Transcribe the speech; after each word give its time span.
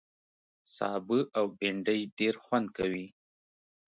سابه 0.75 1.19
او 1.37 1.45
بېنډۍ 1.57 2.01
ډېر 2.17 2.35
خوند 2.43 2.67
کوي 2.77 3.07